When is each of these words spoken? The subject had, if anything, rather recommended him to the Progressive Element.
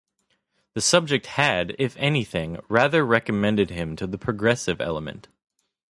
The 0.73 0.81
subject 0.81 1.27
had, 1.27 1.75
if 1.77 1.95
anything, 1.97 2.59
rather 2.69 3.05
recommended 3.05 3.69
him 3.69 3.95
to 3.97 4.07
the 4.07 4.17
Progressive 4.17 4.81
Element. 4.81 5.27